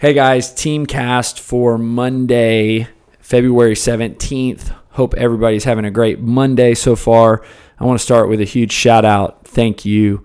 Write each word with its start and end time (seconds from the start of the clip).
Hey 0.00 0.14
guys, 0.14 0.54
team 0.54 0.86
cast 0.86 1.40
for 1.40 1.76
Monday, 1.76 2.86
February 3.18 3.74
17th. 3.74 4.72
Hope 4.90 5.12
everybody's 5.14 5.64
having 5.64 5.84
a 5.84 5.90
great 5.90 6.20
Monday 6.20 6.74
so 6.74 6.94
far. 6.94 7.42
I 7.80 7.84
want 7.84 7.98
to 7.98 8.04
start 8.04 8.28
with 8.28 8.40
a 8.40 8.44
huge 8.44 8.70
shout 8.70 9.04
out. 9.04 9.44
Thank 9.44 9.84
you 9.84 10.22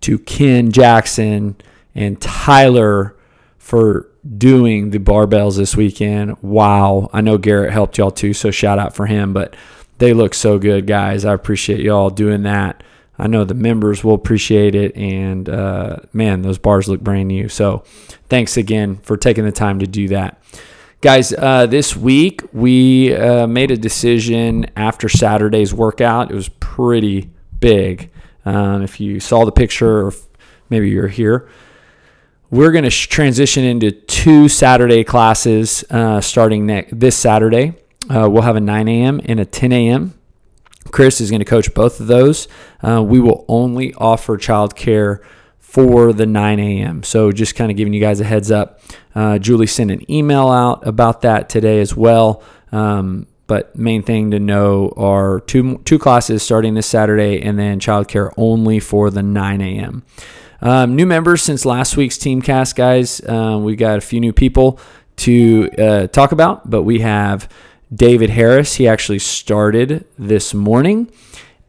to 0.00 0.18
Ken 0.18 0.72
Jackson 0.72 1.54
and 1.94 2.20
Tyler 2.20 3.14
for 3.58 4.08
doing 4.38 4.90
the 4.90 4.98
barbells 4.98 5.56
this 5.56 5.76
weekend. 5.76 6.36
Wow. 6.42 7.08
I 7.12 7.20
know 7.20 7.38
Garrett 7.38 7.72
helped 7.72 7.98
y'all 7.98 8.10
too, 8.10 8.32
so 8.32 8.50
shout 8.50 8.80
out 8.80 8.96
for 8.96 9.06
him, 9.06 9.32
but 9.32 9.54
they 9.98 10.14
look 10.14 10.34
so 10.34 10.58
good, 10.58 10.88
guys. 10.88 11.24
I 11.24 11.32
appreciate 11.32 11.78
y'all 11.78 12.10
doing 12.10 12.42
that. 12.42 12.82
I 13.18 13.26
know 13.26 13.44
the 13.44 13.54
members 13.54 14.02
will 14.02 14.14
appreciate 14.14 14.74
it. 14.74 14.96
And 14.96 15.48
uh, 15.48 15.98
man, 16.12 16.42
those 16.42 16.58
bars 16.58 16.88
look 16.88 17.00
brand 17.00 17.28
new. 17.28 17.48
So 17.48 17.84
thanks 18.28 18.56
again 18.56 18.96
for 18.96 19.16
taking 19.16 19.44
the 19.44 19.52
time 19.52 19.78
to 19.80 19.86
do 19.86 20.08
that. 20.08 20.42
Guys, 21.00 21.32
uh, 21.32 21.66
this 21.66 21.96
week 21.96 22.42
we 22.52 23.14
uh, 23.14 23.46
made 23.46 23.70
a 23.70 23.76
decision 23.76 24.66
after 24.76 25.08
Saturday's 25.08 25.74
workout. 25.74 26.30
It 26.30 26.34
was 26.34 26.48
pretty 26.48 27.30
big. 27.58 28.10
Um, 28.44 28.82
if 28.82 29.00
you 29.00 29.20
saw 29.20 29.44
the 29.44 29.52
picture, 29.52 30.06
or 30.06 30.12
maybe 30.70 30.90
you're 30.90 31.08
here, 31.08 31.48
we're 32.50 32.70
going 32.70 32.84
to 32.84 32.90
sh- 32.90 33.08
transition 33.08 33.64
into 33.64 33.90
two 33.90 34.48
Saturday 34.48 35.04
classes 35.04 35.84
uh, 35.90 36.20
starting 36.20 36.66
next 36.66 36.98
this 36.98 37.16
Saturday. 37.16 37.74
Uh, 38.08 38.28
we'll 38.30 38.42
have 38.42 38.56
a 38.56 38.60
9 38.60 38.88
a.m. 38.88 39.20
and 39.24 39.40
a 39.40 39.44
10 39.44 39.72
a.m. 39.72 40.14
Chris 40.90 41.20
is 41.20 41.30
going 41.30 41.40
to 41.40 41.46
coach 41.46 41.72
both 41.74 42.00
of 42.00 42.06
those. 42.06 42.48
Uh, 42.82 43.02
we 43.02 43.20
will 43.20 43.44
only 43.48 43.94
offer 43.94 44.36
childcare 44.36 45.22
for 45.58 46.12
the 46.12 46.26
9 46.26 46.58
a.m. 46.58 47.02
So 47.02 47.32
just 47.32 47.54
kind 47.54 47.70
of 47.70 47.76
giving 47.76 47.94
you 47.94 48.00
guys 48.00 48.20
a 48.20 48.24
heads 48.24 48.50
up. 48.50 48.80
Uh, 49.14 49.38
Julie 49.38 49.66
sent 49.66 49.90
an 49.90 50.10
email 50.10 50.48
out 50.48 50.86
about 50.86 51.22
that 51.22 51.48
today 51.48 51.80
as 51.80 51.96
well. 51.96 52.42
Um, 52.72 53.26
but 53.46 53.76
main 53.76 54.02
thing 54.02 54.30
to 54.30 54.38
know 54.38 54.92
are 54.96 55.40
two 55.40 55.78
two 55.84 55.98
classes 55.98 56.42
starting 56.42 56.74
this 56.74 56.86
Saturday, 56.86 57.42
and 57.42 57.58
then 57.58 57.80
childcare 57.80 58.32
only 58.36 58.80
for 58.80 59.10
the 59.10 59.22
9 59.22 59.60
a.m. 59.60 60.02
Um, 60.62 60.94
new 60.94 61.06
members 61.06 61.42
since 61.42 61.66
last 61.66 61.96
week's 61.96 62.16
Teamcast, 62.16 62.76
guys. 62.76 63.20
Uh, 63.20 63.58
we 63.60 63.76
got 63.76 63.98
a 63.98 64.00
few 64.00 64.20
new 64.20 64.32
people 64.32 64.78
to 65.16 65.70
uh, 65.78 66.06
talk 66.06 66.32
about, 66.32 66.70
but 66.70 66.84
we 66.84 67.00
have 67.00 67.48
David 67.94 68.30
Harris. 68.30 68.76
He 68.76 68.88
actually 68.88 69.18
started 69.18 70.06
this 70.18 70.54
morning, 70.54 71.10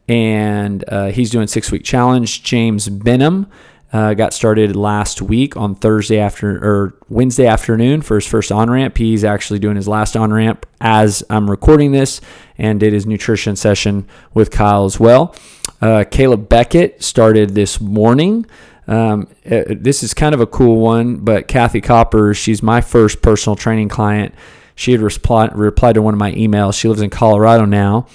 and 0.08 0.84
uh, 0.88 1.06
he's 1.06 1.30
doing 1.30 1.46
six 1.46 1.70
week 1.70 1.84
challenge. 1.84 2.42
James 2.42 2.88
Benham 2.88 3.46
uh, 3.92 4.14
got 4.14 4.32
started 4.32 4.74
last 4.74 5.22
week 5.22 5.56
on 5.56 5.74
Thursday 5.74 6.18
after 6.18 6.56
or 6.64 6.94
Wednesday 7.08 7.46
afternoon 7.46 8.02
for 8.02 8.16
his 8.16 8.26
first 8.26 8.50
on 8.50 8.70
ramp. 8.70 8.98
He's 8.98 9.22
actually 9.22 9.58
doing 9.58 9.76
his 9.76 9.86
last 9.86 10.16
on 10.16 10.32
ramp 10.32 10.66
as 10.80 11.22
I'm 11.30 11.50
recording 11.50 11.92
this, 11.92 12.20
and 12.58 12.80
did 12.80 12.92
his 12.92 13.06
nutrition 13.06 13.54
session 13.54 14.08
with 14.32 14.50
Kyle 14.50 14.84
as 14.84 14.98
well. 14.98 15.34
Uh, 15.80 16.04
Caleb 16.10 16.48
Beckett 16.48 17.02
started 17.02 17.50
this 17.50 17.80
morning. 17.80 18.46
Um, 18.86 19.28
uh, 19.46 19.62
this 19.68 20.02
is 20.02 20.12
kind 20.12 20.34
of 20.34 20.40
a 20.40 20.46
cool 20.46 20.80
one, 20.80 21.16
but 21.16 21.48
Kathy 21.48 21.80
Copper, 21.80 22.34
she's 22.34 22.62
my 22.62 22.80
first 22.80 23.22
personal 23.22 23.56
training 23.56 23.88
client 23.88 24.34
she 24.74 24.92
had 24.92 25.00
replied 25.00 25.56
replied 25.56 25.94
to 25.94 26.02
one 26.02 26.14
of 26.14 26.18
my 26.18 26.32
emails. 26.32 26.78
She 26.78 26.88
lives 26.88 27.00
in 27.00 27.10
Colorado 27.10 27.64
now, 27.64 28.06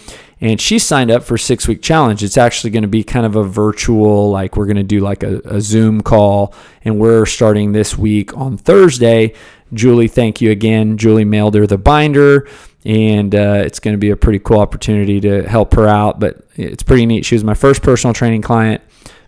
and 0.41 0.59
she 0.59 0.79
signed 0.79 1.11
up 1.11 1.23
for 1.23 1.37
six 1.37 1.67
week 1.67 1.81
challenge. 1.81 2.23
It's 2.23 2.37
actually 2.37 2.71
going 2.71 2.83
to 2.83 2.89
be 2.89 3.03
kind 3.03 3.25
of 3.25 3.35
a 3.35 3.43
virtual, 3.43 4.29
like 4.29 4.55
we're 4.55 4.65
going 4.65 4.77
to 4.77 4.83
do 4.83 4.99
like 4.99 5.23
a, 5.23 5.41
a 5.45 5.61
Zoom 5.61 6.01
call, 6.01 6.53
and 6.83 6.99
we're 6.99 7.25
starting 7.25 7.71
this 7.71 7.97
week 7.97 8.35
on 8.35 8.57
Thursday. 8.57 9.33
Julie, 9.73 10.07
thank 10.07 10.41
you 10.41 10.51
again. 10.51 10.97
Julie 10.97 11.25
mailed 11.25 11.55
her 11.55 11.67
the 11.67 11.77
binder, 11.77 12.47
and 12.85 13.35
uh, 13.35 13.61
it's 13.65 13.79
going 13.79 13.93
to 13.93 13.99
be 13.99 14.09
a 14.09 14.17
pretty 14.17 14.39
cool 14.39 14.59
opportunity 14.59 15.19
to 15.21 15.47
help 15.47 15.73
her 15.75 15.87
out. 15.87 16.19
But 16.19 16.43
it's 16.55 16.83
pretty 16.83 17.05
neat. 17.05 17.25
She 17.25 17.35
was 17.35 17.43
my 17.43 17.53
first 17.53 17.81
personal 17.81 18.13
training 18.13 18.41
client 18.41 18.81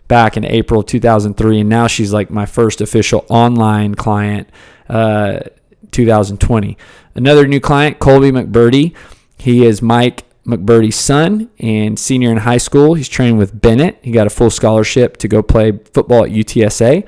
back 0.08 0.36
in 0.36 0.44
April 0.44 0.82
2003, 0.82 1.60
and 1.60 1.68
now 1.68 1.86
she's 1.86 2.12
like 2.12 2.30
my 2.30 2.46
first 2.46 2.80
official 2.80 3.24
online 3.28 3.94
client. 3.94 4.48
Uh, 4.88 5.40
2020. 5.92 6.76
Another 7.14 7.46
new 7.46 7.60
client, 7.60 7.98
Colby 7.98 8.30
McBurdy. 8.30 8.94
He 9.38 9.64
is 9.64 9.80
Mike 9.80 10.24
McBurdy's 10.46 10.96
son 10.96 11.50
and 11.58 11.98
senior 11.98 12.30
in 12.30 12.38
high 12.38 12.58
school. 12.58 12.94
He's 12.94 13.08
training 13.08 13.36
with 13.36 13.60
Bennett. 13.60 13.98
He 14.02 14.10
got 14.10 14.26
a 14.26 14.30
full 14.30 14.50
scholarship 14.50 15.16
to 15.18 15.28
go 15.28 15.42
play 15.42 15.78
football 15.92 16.24
at 16.24 16.30
UTSA. 16.30 17.06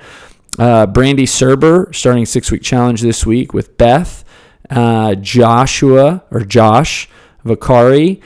Uh, 0.58 0.86
Brandy 0.86 1.26
Serber 1.26 1.92
starting 1.94 2.26
six 2.26 2.50
week 2.50 2.62
challenge 2.62 3.00
this 3.00 3.26
week 3.26 3.52
with 3.52 3.76
Beth, 3.76 4.24
uh, 4.70 5.16
Joshua 5.16 6.22
or 6.30 6.40
Josh 6.44 7.08
Vakari, 7.44 8.20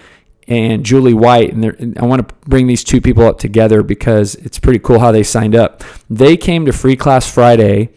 and 0.46 0.84
Julie 0.84 1.14
White. 1.14 1.54
And 1.54 1.98
I 1.98 2.04
want 2.04 2.28
to 2.28 2.34
bring 2.46 2.66
these 2.66 2.84
two 2.84 3.00
people 3.00 3.24
up 3.24 3.38
together 3.38 3.82
because 3.82 4.34
it's 4.36 4.58
pretty 4.58 4.78
cool 4.78 4.98
how 4.98 5.12
they 5.12 5.22
signed 5.22 5.54
up. 5.54 5.82
They 6.10 6.36
came 6.36 6.66
to 6.66 6.72
Free 6.72 6.96
Class 6.96 7.30
Friday 7.30 7.90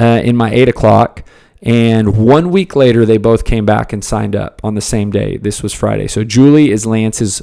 uh, 0.00 0.20
in 0.22 0.36
my 0.36 0.52
eight 0.52 0.68
o'clock. 0.68 1.24
And 1.62 2.16
one 2.16 2.50
week 2.50 2.74
later, 2.74 3.06
they 3.06 3.18
both 3.18 3.44
came 3.44 3.64
back 3.64 3.92
and 3.92 4.04
signed 4.04 4.34
up 4.34 4.60
on 4.64 4.74
the 4.74 4.80
same 4.80 5.10
day. 5.10 5.36
This 5.36 5.62
was 5.62 5.72
Friday. 5.72 6.08
So 6.08 6.24
Julie 6.24 6.70
is 6.72 6.86
Lance's 6.86 7.40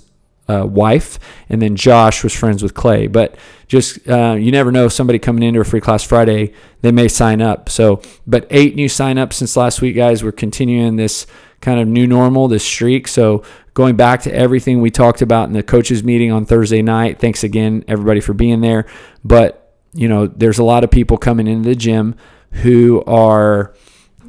uh, 0.49 0.65
wife, 0.65 1.19
and 1.47 1.61
then 1.61 1.75
Josh 1.75 2.23
was 2.23 2.33
friends 2.33 2.61
with 2.61 2.73
Clay. 2.73 3.07
But 3.07 3.35
just 3.67 4.07
uh, 4.09 4.35
you 4.37 4.51
never 4.51 4.71
know, 4.71 4.87
somebody 4.87 5.19
coming 5.19 5.43
into 5.43 5.61
a 5.61 5.63
free 5.63 5.79
class 5.79 6.03
Friday, 6.03 6.53
they 6.81 6.91
may 6.91 7.07
sign 7.07 7.41
up. 7.41 7.69
So, 7.69 8.01
but 8.27 8.47
eight 8.49 8.75
new 8.75 8.87
signups 8.87 9.33
since 9.33 9.55
last 9.55 9.81
week, 9.81 9.95
guys. 9.95 10.23
We're 10.23 10.31
continuing 10.31 10.95
this 10.95 11.25
kind 11.61 11.79
of 11.79 11.87
new 11.87 12.07
normal, 12.07 12.47
this 12.47 12.63
streak. 12.63 13.07
So 13.07 13.43
going 13.73 13.95
back 13.95 14.21
to 14.23 14.33
everything 14.33 14.81
we 14.81 14.91
talked 14.91 15.21
about 15.21 15.47
in 15.47 15.53
the 15.53 15.63
coaches 15.63 16.03
meeting 16.03 16.31
on 16.31 16.45
Thursday 16.45 16.81
night. 16.81 17.19
Thanks 17.19 17.43
again, 17.43 17.85
everybody, 17.87 18.19
for 18.19 18.33
being 18.33 18.61
there. 18.61 18.85
But 19.23 19.73
you 19.93 20.07
know, 20.07 20.27
there's 20.27 20.59
a 20.59 20.63
lot 20.63 20.83
of 20.83 20.91
people 20.91 21.17
coming 21.17 21.47
into 21.47 21.69
the 21.69 21.75
gym 21.75 22.15
who 22.51 23.03
are 23.05 23.73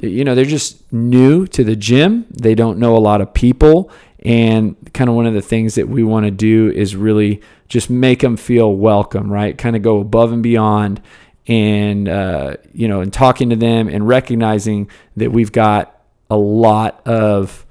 you 0.09 0.23
know, 0.23 0.35
they're 0.35 0.45
just 0.45 0.91
new 0.91 1.45
to 1.47 1.63
the 1.63 1.75
gym. 1.75 2.25
They 2.29 2.55
don't 2.55 2.79
know 2.79 2.95
a 2.95 2.99
lot 2.99 3.21
of 3.21 3.33
people. 3.33 3.91
And 4.23 4.75
kind 4.93 5.09
of 5.09 5.15
one 5.15 5.25
of 5.25 5.33
the 5.33 5.41
things 5.41 5.75
that 5.75 5.89
we 5.89 6.03
want 6.03 6.25
to 6.25 6.31
do 6.31 6.71
is 6.71 6.95
really 6.95 7.41
just 7.67 7.89
make 7.89 8.19
them 8.19 8.37
feel 8.37 8.75
welcome, 8.75 9.31
right? 9.31 9.57
Kind 9.57 9.75
of 9.75 9.81
go 9.81 9.99
above 9.99 10.31
and 10.31 10.43
beyond 10.43 11.01
and, 11.47 12.07
uh, 12.07 12.57
you 12.71 12.87
know, 12.87 13.01
and 13.01 13.11
talking 13.11 13.49
to 13.49 13.55
them 13.55 13.87
and 13.87 14.07
recognizing 14.07 14.89
that 15.17 15.31
we've 15.31 15.51
got 15.51 15.99
a 16.29 16.37
lot 16.37 17.05
of, 17.07 17.65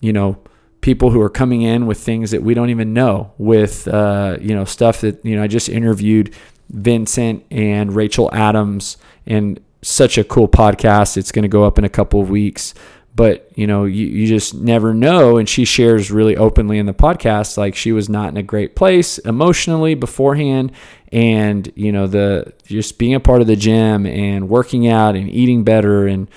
you 0.00 0.12
know, 0.12 0.38
people 0.80 1.10
who 1.10 1.20
are 1.20 1.30
coming 1.30 1.62
in 1.62 1.86
with 1.86 1.98
things 1.98 2.30
that 2.30 2.42
we 2.42 2.54
don't 2.54 2.70
even 2.70 2.94
know, 2.94 3.32
with, 3.38 3.86
uh, 3.88 4.38
you 4.40 4.54
know, 4.54 4.64
stuff 4.64 5.02
that, 5.02 5.24
you 5.24 5.36
know, 5.36 5.42
I 5.42 5.46
just 5.46 5.68
interviewed 5.68 6.34
Vincent 6.70 7.44
and 7.50 7.94
Rachel 7.94 8.30
Adams 8.32 8.96
and 9.26 9.60
such 9.82 10.18
a 10.18 10.24
cool 10.24 10.48
podcast. 10.48 11.16
It's 11.16 11.32
going 11.32 11.42
to 11.42 11.48
go 11.48 11.64
up 11.64 11.78
in 11.78 11.84
a 11.84 11.88
couple 11.88 12.20
of 12.20 12.30
weeks. 12.30 12.74
But, 13.14 13.50
you 13.54 13.66
know, 13.66 13.86
you, 13.86 14.06
you 14.06 14.26
just 14.26 14.54
never 14.54 14.92
know. 14.92 15.38
And 15.38 15.48
she 15.48 15.64
shares 15.64 16.10
really 16.10 16.36
openly 16.36 16.78
in 16.78 16.84
the 16.84 16.92
podcast, 16.92 17.56
like 17.56 17.74
she 17.74 17.90
was 17.90 18.10
not 18.10 18.28
in 18.28 18.36
a 18.36 18.42
great 18.42 18.76
place 18.76 19.16
emotionally 19.18 19.94
beforehand. 19.94 20.72
And, 21.12 21.72
you 21.74 21.92
know, 21.92 22.06
the 22.06 22.52
just 22.66 22.98
being 22.98 23.14
a 23.14 23.20
part 23.20 23.40
of 23.40 23.46
the 23.46 23.56
gym 23.56 24.04
and 24.04 24.50
working 24.50 24.86
out 24.86 25.16
and 25.16 25.30
eating 25.30 25.64
better 25.64 26.06
and 26.06 26.28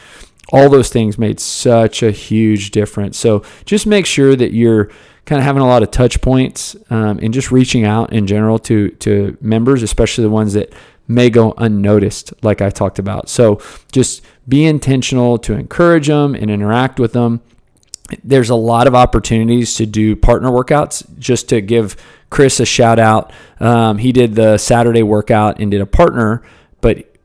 all 0.52 0.70
those 0.70 0.90
things 0.90 1.18
made 1.18 1.40
such 1.40 2.04
a 2.04 2.12
huge 2.12 2.72
difference. 2.72 3.18
So 3.18 3.44
just 3.66 3.86
make 3.86 4.06
sure 4.06 4.36
that 4.36 4.52
you're 4.54 4.90
kind 5.26 5.40
of 5.40 5.46
having 5.46 5.62
a 5.62 5.68
lot 5.68 5.84
of 5.84 5.92
touch 5.92 6.22
points 6.22 6.76
um, 6.90 7.20
and 7.20 7.34
just 7.34 7.52
reaching 7.52 7.86
out 7.86 8.12
in 8.12 8.26
general 8.26 8.58
to 8.60 8.90
to 8.90 9.38
members, 9.42 9.84
especially 9.84 10.24
the 10.24 10.30
ones 10.30 10.54
that 10.54 10.74
may 11.08 11.30
go 11.30 11.54
unnoticed, 11.58 12.34
like 12.44 12.62
I 12.62 12.70
talked 12.70 13.00
about. 13.00 13.30
So 13.30 13.60
just 13.92 14.24
be 14.48 14.66
intentional 14.66 15.38
to 15.40 15.54
encourage 15.54 16.08
them 16.08 16.36
and 16.36 16.50
interact 16.50 17.00
with 17.00 17.14
them. 17.14 17.42
There's 18.24 18.50
a 18.50 18.56
lot 18.56 18.88
of 18.88 18.96
opportunities 18.96 19.76
to 19.76 19.86
do 19.86 20.16
partner 20.16 20.50
workouts. 20.50 21.04
Just 21.20 21.50
to 21.50 21.62
give 21.62 21.96
Chris 22.30 22.60
a 22.60 22.66
shout 22.66 23.00
out, 23.00 23.32
um, 23.60 23.98
he 23.98 24.12
did 24.12 24.36
the 24.36 24.58
Saturday 24.58 25.04
workout 25.04 25.60
and 25.60 25.70
did 25.70 25.82
a 25.82 25.86
partner, 25.86 26.44
but 26.82 27.16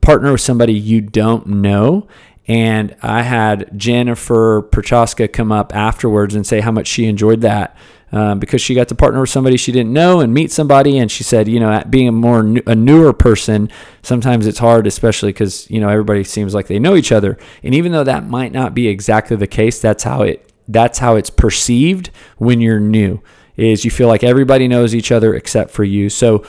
partner 0.00 0.32
with 0.32 0.40
somebody 0.40 0.72
you 0.74 1.00
don't 1.00 1.46
know. 1.46 2.06
And 2.46 2.94
I 3.02 3.22
had 3.22 3.70
Jennifer 3.78 4.62
Prochaska 4.62 5.28
come 5.28 5.50
up 5.50 5.74
afterwards 5.74 6.34
and 6.34 6.46
say 6.46 6.60
how 6.60 6.70
much 6.70 6.86
she 6.86 7.06
enjoyed 7.06 7.40
that 7.40 7.76
um, 8.14 8.38
because 8.38 8.62
she 8.62 8.74
got 8.74 8.86
to 8.88 8.94
partner 8.94 9.20
with 9.20 9.30
somebody 9.30 9.56
she 9.56 9.72
didn't 9.72 9.92
know 9.92 10.20
and 10.20 10.32
meet 10.32 10.52
somebody. 10.52 10.98
And 10.98 11.10
she 11.10 11.24
said, 11.24 11.48
you 11.48 11.58
know, 11.58 11.82
being 11.90 12.06
a 12.06 12.12
more 12.12 12.44
new, 12.44 12.62
a 12.66 12.74
newer 12.74 13.12
person, 13.12 13.70
sometimes 14.02 14.46
it's 14.46 14.58
hard, 14.58 14.86
especially 14.86 15.32
because 15.32 15.68
you 15.68 15.80
know 15.80 15.88
everybody 15.88 16.22
seems 16.22 16.54
like 16.54 16.68
they 16.68 16.78
know 16.78 16.94
each 16.94 17.10
other. 17.10 17.36
And 17.64 17.74
even 17.74 17.90
though 17.90 18.04
that 18.04 18.28
might 18.28 18.52
not 18.52 18.72
be 18.72 18.86
exactly 18.86 19.36
the 19.36 19.48
case, 19.48 19.80
that's 19.80 20.04
how 20.04 20.22
it 20.22 20.52
that's 20.68 20.98
how 20.98 21.16
it's 21.16 21.30
perceived 21.30 22.10
when 22.38 22.60
you're 22.60 22.80
new. 22.80 23.20
Is 23.56 23.84
you 23.84 23.90
feel 23.90 24.08
like 24.08 24.22
everybody 24.22 24.68
knows 24.68 24.94
each 24.94 25.10
other 25.10 25.34
except 25.34 25.70
for 25.70 25.84
you. 25.84 26.08
So, 26.08 26.44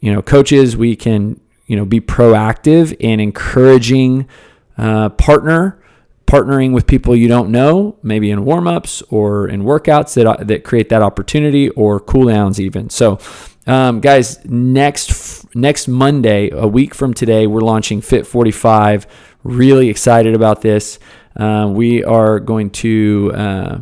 you 0.00 0.12
know, 0.12 0.20
coaches, 0.22 0.76
we 0.76 0.96
can 0.96 1.40
you 1.66 1.76
know 1.76 1.86
be 1.86 2.00
proactive 2.00 2.94
in 3.00 3.20
encouraging 3.20 4.28
uh, 4.78 5.08
partner 5.10 5.80
partnering 6.26 6.72
with 6.72 6.86
people 6.86 7.14
you 7.14 7.28
don't 7.28 7.50
know, 7.50 7.96
maybe 8.02 8.30
in 8.30 8.44
warm-ups 8.44 9.02
or 9.10 9.48
in 9.48 9.62
workouts 9.62 10.14
that 10.14 10.48
that 10.48 10.64
create 10.64 10.88
that 10.88 11.02
opportunity 11.02 11.70
or 11.70 12.00
cool 12.00 12.26
downs 12.26 12.60
even. 12.60 12.90
So, 12.90 13.18
um, 13.66 14.00
guys, 14.00 14.44
next 14.44 15.54
next 15.54 15.88
Monday, 15.88 16.50
a 16.50 16.66
week 16.66 16.94
from 16.94 17.14
today, 17.14 17.46
we're 17.46 17.60
launching 17.60 18.00
Fit 18.00 18.26
45. 18.26 19.06
Really 19.44 19.88
excited 19.88 20.34
about 20.34 20.62
this. 20.62 20.98
Uh, 21.36 21.70
we 21.72 22.02
are 22.02 22.40
going 22.40 22.70
to 22.70 23.32
uh, 23.34 23.78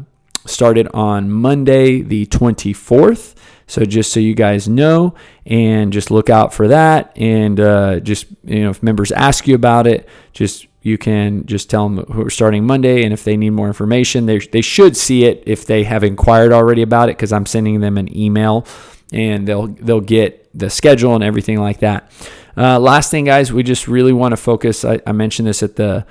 start 0.46 0.76
it 0.76 0.92
on 0.94 1.30
Monday, 1.30 2.02
the 2.02 2.26
24th. 2.26 3.34
So 3.66 3.84
just 3.86 4.12
so 4.12 4.20
you 4.20 4.34
guys 4.34 4.68
know, 4.68 5.14
and 5.46 5.90
just 5.90 6.10
look 6.10 6.28
out 6.28 6.52
for 6.52 6.68
that. 6.68 7.16
And 7.16 7.58
uh, 7.58 8.00
just 8.00 8.26
you 8.44 8.64
know, 8.64 8.70
if 8.70 8.82
members 8.82 9.10
ask 9.12 9.46
you 9.48 9.54
about 9.54 9.86
it, 9.86 10.06
just 10.34 10.66
you 10.84 10.98
can 10.98 11.46
just 11.46 11.70
tell 11.70 11.88
them 11.88 12.04
we're 12.10 12.28
starting 12.28 12.66
Monday, 12.66 13.04
and 13.04 13.12
if 13.14 13.24
they 13.24 13.38
need 13.38 13.50
more 13.50 13.68
information, 13.68 14.26
they 14.26 14.38
they 14.38 14.60
should 14.60 14.98
see 14.98 15.24
it 15.24 15.42
if 15.46 15.64
they 15.64 15.82
have 15.84 16.04
inquired 16.04 16.52
already 16.52 16.82
about 16.82 17.08
it, 17.08 17.16
because 17.16 17.32
I'm 17.32 17.46
sending 17.46 17.80
them 17.80 17.96
an 17.96 18.14
email, 18.14 18.66
and 19.10 19.48
they'll 19.48 19.66
they'll 19.68 20.02
get 20.02 20.46
the 20.56 20.68
schedule 20.68 21.14
and 21.14 21.24
everything 21.24 21.58
like 21.58 21.80
that. 21.80 22.12
Uh, 22.54 22.78
last 22.78 23.10
thing, 23.10 23.24
guys, 23.24 23.50
we 23.50 23.62
just 23.62 23.88
really 23.88 24.12
want 24.12 24.32
to 24.32 24.36
focus. 24.36 24.84
I, 24.84 25.00
I 25.06 25.12
mentioned 25.12 25.48
this 25.48 25.62
at 25.62 25.76
the 25.76 26.06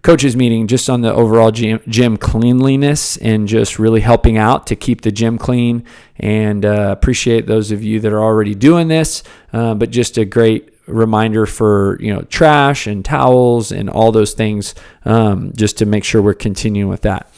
coaches 0.00 0.34
meeting 0.34 0.66
just 0.66 0.88
on 0.88 1.02
the 1.02 1.12
overall 1.12 1.50
gym, 1.50 1.80
gym, 1.88 2.16
cleanliness 2.16 3.16
and 3.16 3.48
just 3.48 3.78
really 3.78 4.00
helping 4.00 4.38
out 4.38 4.66
to 4.68 4.76
keep 4.76 5.00
the 5.00 5.10
gym 5.10 5.36
clean 5.36 5.84
and 6.16 6.64
uh, 6.64 6.94
appreciate 6.96 7.46
those 7.46 7.72
of 7.72 7.82
you 7.82 7.98
that 7.98 8.12
are 8.12 8.22
already 8.22 8.54
doing 8.54 8.86
this 8.86 9.24
uh, 9.52 9.74
but 9.74 9.90
just 9.90 10.16
a 10.16 10.24
great 10.24 10.75
reminder 10.86 11.46
for 11.46 11.98
you 12.00 12.12
know 12.12 12.22
trash 12.22 12.86
and 12.86 13.04
towels 13.04 13.72
and 13.72 13.90
all 13.90 14.12
those 14.12 14.32
things 14.32 14.74
um, 15.04 15.52
just 15.56 15.78
to 15.78 15.86
make 15.86 16.04
sure 16.04 16.22
we're 16.22 16.34
continuing 16.34 16.88
with 16.88 17.02
that 17.02 17.30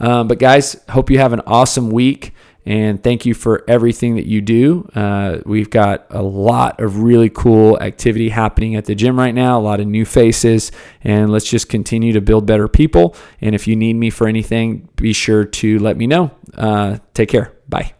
um, 0.00 0.28
but 0.28 0.38
guys 0.38 0.76
hope 0.90 1.10
you 1.10 1.18
have 1.18 1.32
an 1.32 1.40
awesome 1.46 1.90
week 1.90 2.32
and 2.66 3.00
thank 3.00 3.24
you 3.24 3.32
for 3.32 3.64
everything 3.68 4.16
that 4.16 4.26
you 4.26 4.40
do. 4.40 4.90
Uh, 4.92 5.38
we've 5.46 5.70
got 5.70 6.04
a 6.10 6.20
lot 6.20 6.80
of 6.80 6.98
really 6.98 7.30
cool 7.30 7.80
activity 7.80 8.28
happening 8.28 8.74
at 8.74 8.86
the 8.86 8.94
gym 8.96 9.16
right 9.16 9.34
now, 9.34 9.58
a 9.58 9.62
lot 9.62 9.78
of 9.78 9.86
new 9.86 10.04
faces, 10.04 10.72
and 11.04 11.30
let's 11.30 11.48
just 11.48 11.68
continue 11.68 12.12
to 12.12 12.20
build 12.20 12.44
better 12.44 12.66
people. 12.66 13.14
And 13.40 13.54
if 13.54 13.68
you 13.68 13.76
need 13.76 13.94
me 13.94 14.10
for 14.10 14.26
anything, 14.26 14.88
be 14.96 15.12
sure 15.12 15.44
to 15.44 15.78
let 15.78 15.96
me 15.96 16.08
know. 16.08 16.32
Uh, 16.54 16.98
take 17.14 17.28
care. 17.28 17.52
Bye. 17.68 17.95